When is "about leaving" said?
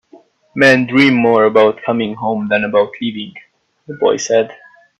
2.63-3.35